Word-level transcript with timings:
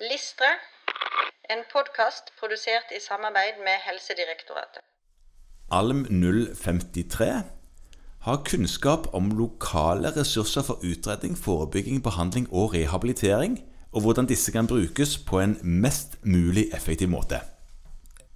Listre, 0.00 0.48
en 1.48 1.62
podkast 1.72 2.28
produsert 2.36 2.90
i 2.92 2.98
samarbeid 3.00 3.62
med 3.64 3.80
Helsedirektoratet. 3.86 4.82
Alm 5.72 6.02
053 6.52 7.28
har 8.26 8.42
kunnskap 8.44 9.06
om 9.16 9.30
lokale 9.38 10.10
ressurser 10.12 10.66
for 10.68 10.84
utredning, 10.84 11.32
forebygging, 11.38 12.02
behandling 12.04 12.44
og 12.52 12.74
rehabilitering, 12.74 13.56
og 13.92 14.04
hvordan 14.04 14.28
disse 14.28 14.52
kan 14.52 14.68
brukes 14.68 15.16
på 15.18 15.40
en 15.40 15.56
mest 15.62 16.18
mulig 16.24 16.66
effektiv 16.76 17.08
måte. 17.08 17.40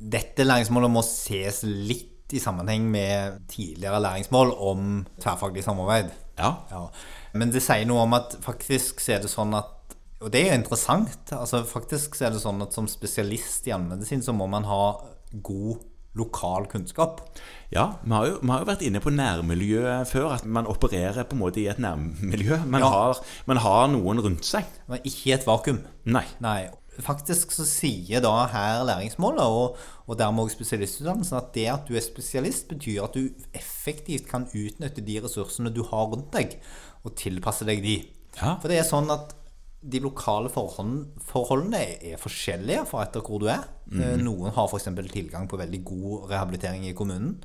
Dette 0.00 0.46
læringsmålet 0.48 0.90
må 0.90 1.02
ses 1.04 1.60
litt 1.68 2.32
i 2.32 2.40
sammenheng 2.40 2.86
med 2.88 3.36
tidligere 3.52 4.00
læringsmål 4.00 4.54
om 4.56 5.04
tverrfaglig 5.20 5.66
samarbeid. 5.68 6.08
Ja, 6.38 6.54
Ja. 6.70 6.86
Men 7.34 7.52
det 7.52 7.60
sier 7.62 7.84
noe 7.86 8.08
om 8.08 8.16
at 8.16 8.32
faktisk 8.42 9.04
så 9.04 9.12
er 9.18 9.20
det 9.22 9.30
sånn 9.30 9.52
at 9.54 9.76
Og 10.20 10.30
det 10.32 10.42
er 10.44 10.50
jo 10.52 10.58
interessant. 10.60 11.30
altså 11.32 11.62
Faktisk 11.64 12.14
så 12.18 12.26
er 12.28 12.34
det 12.34 12.42
sånn 12.42 12.60
at 12.64 12.74
som 12.76 12.88
spesialist 12.90 13.66
i 13.68 13.72
allmennmedisin 13.72 14.22
så 14.26 14.34
må 14.36 14.46
man 14.52 14.66
ha 14.68 14.82
god 15.46 15.86
lokal 16.18 16.64
kunnskap. 16.66 17.20
ja 17.70 17.84
vi, 18.02 18.10
har 18.10 18.26
jo, 18.26 18.38
vi 18.42 18.50
har 18.50 18.64
jo 18.64 18.66
vært 18.66 18.82
inne 18.82 18.98
på 19.00 19.12
nærmiljøet 19.14 20.08
før, 20.10 20.32
at 20.34 20.44
man 20.44 20.66
opererer 20.66 21.22
på 21.24 21.36
en 21.36 21.42
måte 21.44 21.60
i 21.62 21.68
et 21.70 21.78
nærmiljø. 21.78 22.58
Man, 22.66 22.82
Ja. 22.82 22.88
har, 22.90 23.20
man 23.46 23.56
har 23.62 23.86
noen 23.88 24.18
rundt 24.20 24.44
seg. 24.44 24.66
Men 24.90 24.98
ikke 25.06 25.30
i 25.30 25.34
et 25.38 25.46
vakuum. 25.46 25.78
Nei. 26.04 26.24
Nei. 26.42 26.68
Faktisk 27.00 27.54
så 27.54 27.64
sier 27.64 28.20
da 28.20 28.34
her 28.52 28.82
læringsmålet, 28.84 29.40
og, 29.46 29.78
og 30.10 30.18
dermed 30.18 30.42
også 30.44 30.58
spesialistutdannelsen, 30.58 31.38
at 31.38 31.54
det 31.54 31.68
at 31.72 31.86
du 31.88 31.94
er 31.96 32.04
spesialist, 32.04 32.66
betyr 32.68 33.04
at 33.06 33.14
du 33.16 33.30
effektivt 33.56 34.26
kan 34.28 34.44
utnytte 34.50 35.00
de 35.06 35.20
ressursene 35.24 35.72
du 35.72 35.80
har 35.86 36.10
rundt 36.10 36.28
deg, 36.34 36.58
og 37.06 37.14
tilpasse 37.16 37.64
deg 37.64 37.80
de. 37.86 37.94
Ja. 38.36 38.58
For 38.60 38.68
det 38.68 38.82
er 38.82 38.88
sånn 38.90 39.08
at 39.14 39.32
de 39.82 40.00
lokale 40.04 40.50
forhold, 40.52 41.06
forholdene 41.24 41.80
er 42.12 42.18
forskjellige 42.20 42.82
fra 42.90 43.06
etter 43.06 43.22
hvor 43.24 43.40
du 43.40 43.46
er. 43.48 43.62
Mm. 43.88 44.20
Noen 44.26 44.52
har 44.52 44.68
f.eks. 44.68 44.88
tilgang 45.12 45.48
på 45.48 45.56
veldig 45.60 45.80
god 45.88 46.28
rehabilitering 46.30 46.84
i 46.88 46.92
kommunen. 46.96 47.38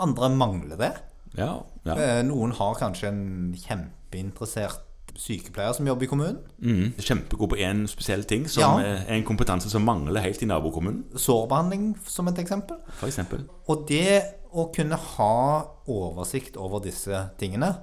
Andre 0.00 0.30
mangler 0.32 0.80
det. 0.80 0.92
Ja, 1.36 1.60
ja. 1.84 1.94
Eh, 1.98 2.22
Noen 2.24 2.52
har 2.56 2.74
kanskje 2.78 3.10
en 3.10 3.54
kjempeinteressert 3.58 4.80
sykepleier 5.14 5.74
som 5.76 5.86
jobber 5.86 6.06
i 6.06 6.10
kommunen. 6.10 6.40
Mm. 6.58 6.94
Kjempegod 6.98 7.52
på 7.52 7.58
én 7.62 7.84
spesiell 7.90 8.24
ting, 8.26 8.48
som 8.50 8.80
Ja. 8.80 8.96
er 9.04 9.04
en 9.14 9.22
kompetanse 9.24 9.70
som 9.70 9.84
mangler 9.84 10.20
helt 10.22 10.42
i 10.42 10.46
nabokommunen, 10.46 11.04
Sårbehandling 11.14 11.94
som 12.06 12.26
et 12.28 12.38
eksempel. 12.38 12.78
For 12.98 13.06
eksempel. 13.06 13.44
Og 13.68 13.86
det 13.86 14.22
å 14.52 14.72
kunne 14.74 14.96
ha 14.96 15.66
oversikt 15.86 16.56
over 16.56 16.80
disse 16.80 17.30
tingene, 17.38 17.76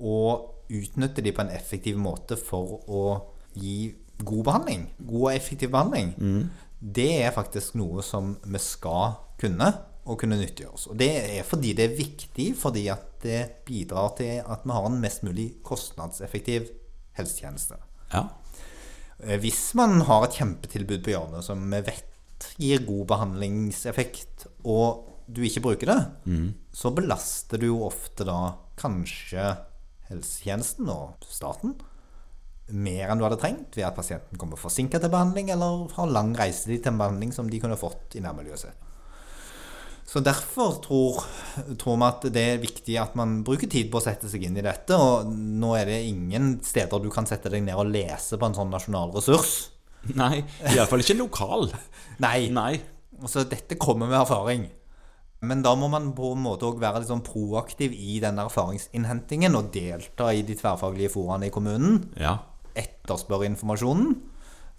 og 0.00 0.53
utnytte 0.68 1.22
de 1.22 1.32
på 1.32 1.42
en 1.44 1.50
effektiv 1.54 1.96
måte 2.00 2.36
for 2.40 2.80
å 2.88 3.04
gi 3.54 3.94
god 4.24 4.44
behandling, 4.46 4.84
god 4.98 5.22
og 5.26 5.32
effektiv 5.34 5.70
behandling, 5.74 6.14
det 6.80 7.10
er 7.24 7.34
faktisk 7.34 7.74
noe 7.80 8.02
som 8.02 8.36
vi 8.44 8.58
skal 8.62 9.16
kunne, 9.40 9.72
og 10.04 10.18
kunne 10.20 10.36
nyttiggjøre 10.36 10.74
oss. 10.76 10.86
Og 10.92 10.98
det 11.00 11.08
er 11.38 11.46
fordi 11.48 11.72
det 11.72 11.84
er 11.86 11.96
viktig, 11.96 12.50
fordi 12.60 12.88
at 12.92 13.06
det 13.24 13.64
bidrar 13.64 14.10
til 14.18 14.42
at 14.44 14.64
vi 14.66 14.74
har 14.76 14.86
en 14.90 15.00
mest 15.00 15.22
mulig 15.24 15.46
kostnadseffektiv 15.64 16.68
helsetjeneste. 17.16 17.78
Ja. 18.12 18.26
Eh, 19.24 19.38
Hvis 19.40 19.74
man 19.74 20.02
har 20.04 20.26
et 20.26 20.36
kjempetilbud 20.36 21.02
på 21.06 21.14
hjørnet 21.14 21.44
som 21.46 21.62
vi 21.70 21.80
vet 21.86 22.48
gir 22.60 22.84
god 22.84 23.06
behandlingseffekt, 23.14 24.46
og 24.68 25.08
du 25.26 25.40
ikke 25.42 25.62
bruker 25.64 25.88
det, 25.88 26.00
så 26.76 26.90
belaster 26.92 27.56
du 27.58 27.70
jo 27.70 27.86
ofte 27.86 28.26
da 28.28 28.58
kanskje 28.76 29.56
helsetjenesten 30.10 30.88
og 30.92 31.26
staten 31.28 31.76
mer 32.72 33.10
enn 33.12 33.20
du 33.20 33.26
hadde 33.26 33.40
trengt 33.40 33.76
ved 33.76 33.84
at 33.84 33.96
pasienten 33.96 34.40
kommer 34.40 34.60
forsinka 34.60 35.00
til 35.00 35.12
behandling 35.12 35.50
eller 35.52 35.84
har 35.98 36.08
lang 36.08 36.32
reisetid 36.38 36.80
til 36.80 36.94
en 36.94 37.00
behandling 37.00 37.34
som 37.36 37.50
de 37.50 37.60
kunne 37.60 37.76
fått 37.76 38.16
i 38.16 38.22
nærmiljøet 38.24 38.64
sitt. 38.64 38.80
Så 40.04 40.20
derfor 40.20 40.76
tror, 40.84 41.22
tror 41.80 41.96
vi 41.96 42.06
at 42.06 42.26
det 42.32 42.42
er 42.52 42.62
viktig 42.62 42.96
at 43.00 43.16
man 43.18 43.38
bruker 43.44 43.68
tid 43.70 43.88
på 43.90 43.98
å 43.98 44.04
sette 44.04 44.28
seg 44.30 44.44
inn 44.46 44.58
i 44.60 44.64
dette. 44.64 44.94
Og 44.94 45.30
nå 45.32 45.72
er 45.78 45.88
det 45.88 46.02
ingen 46.06 46.58
steder 46.64 47.00
du 47.02 47.08
kan 47.12 47.26
sette 47.28 47.50
deg 47.52 47.64
ned 47.64 47.80
og 47.80 47.88
lese 47.90 48.38
på 48.38 48.46
en 48.48 48.56
sånn 48.56 48.70
nasjonal 48.72 49.14
ressurs. 49.16 49.54
Nei, 50.12 50.44
iallfall 50.74 51.02
ikke 51.02 51.16
lokal. 51.18 51.70
Nei. 52.22 52.50
Nei. 52.52 52.74
Så 53.30 53.46
dette 53.48 53.80
kommer 53.80 54.10
med 54.10 54.20
erfaring. 54.20 54.68
Men 55.46 55.62
da 55.62 55.74
må 55.78 55.88
man 55.92 56.12
på 56.16 56.32
en 56.34 56.42
måte 56.44 56.66
òg 56.68 56.80
være 56.82 57.04
sånn 57.08 57.22
proaktiv 57.26 57.92
i 57.94 58.18
den 58.22 58.38
erfaringsinnhentingen 58.42 59.54
og 59.58 59.70
delta 59.74 60.32
i 60.34 60.42
de 60.46 60.56
tverrfaglige 60.58 61.12
foraene 61.14 61.48
i 61.48 61.54
kommunen. 61.54 62.00
Ja. 62.20 62.38
Etterspørre 62.74 63.46
informasjonen. 63.50 64.14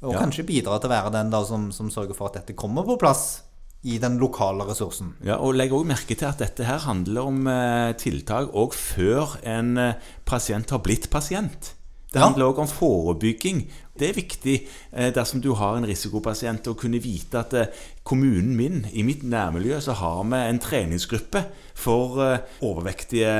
Og 0.04 0.14
Ja. 0.14 0.20
kanskje 0.20 0.46
bidra 0.46 0.80
til 0.80 0.90
å 0.90 0.94
være 0.94 1.12
den 1.16 1.30
da 1.32 1.44
som, 1.48 1.72
som 1.72 1.90
sørger 1.90 2.14
for 2.18 2.28
at 2.28 2.34
dette 2.42 2.54
kommer 2.58 2.84
på 2.86 2.98
plass 3.00 3.42
i 3.86 3.98
den 4.02 4.18
lokale 4.18 4.66
ressursen. 4.68 5.14
Ja, 5.24 5.38
og 5.38 5.54
Legg 5.56 5.72
også 5.72 5.86
merke 5.88 6.16
til 6.18 6.28
at 6.28 6.40
dette 6.42 6.66
her 6.66 6.80
handler 6.80 7.28
om 7.30 7.48
eh, 7.48 7.94
tiltak 8.02 8.50
òg 8.54 8.74
før 8.74 9.38
en 9.46 9.78
eh, 9.78 9.94
pasient 10.26 10.70
har 10.74 10.82
blitt 10.86 11.10
pasient. 11.14 11.74
Det 12.16 12.24
handler 12.24 12.48
òg 12.48 12.62
om 12.64 12.70
forebygging. 12.72 13.66
Det 14.00 14.10
er 14.10 14.16
viktig 14.16 14.54
eh, 14.92 15.10
dersom 15.16 15.42
du 15.44 15.54
har 15.56 15.78
en 15.78 15.88
risikopasient, 15.88 16.68
å 16.68 16.76
kunne 16.80 17.00
vite 17.04 17.40
at 17.40 17.56
eh, 17.56 17.82
kommunen 18.08 18.56
min, 18.56 18.86
i 18.92 19.04
mitt 19.08 19.24
nærmiljø, 19.24 19.80
så 19.84 19.96
har 20.00 20.22
vi 20.32 20.40
en 20.40 20.62
treningsgruppe 20.64 21.44
for 21.76 22.22
eh, 22.24 22.56
overvektige 22.64 23.32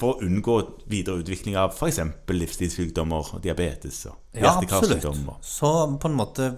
For 0.00 0.16
å 0.16 0.24
unngå 0.24 0.56
videre 0.88 1.20
utvikling 1.22 1.56
av 1.60 1.76
f.eks. 1.76 2.00
livsstilssykdommer, 2.32 3.36
diabetes 3.44 4.06
og 4.08 4.16
Ja, 4.32 4.48
hjerte-karsykdommer. 4.48 5.40
Så 5.44 5.72
på 6.00 6.10
en 6.10 6.18
måte 6.18 6.52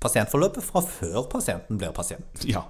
pasientforløpet 0.00 0.64
fra 0.64 0.84
før 0.84 1.28
pasienten 1.32 1.80
blir 1.80 1.92
pasient. 1.96 2.44
Ja, 2.48 2.66